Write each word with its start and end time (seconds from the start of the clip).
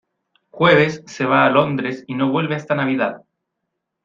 Jueves 0.49 1.03
se 1.05 1.25
va 1.25 1.45
a 1.45 1.51
Londres 1.51 2.03
y 2.07 2.15
no 2.15 2.31
vuelve 2.31 2.55
hasta 2.55 2.73
Navidad. 2.73 3.21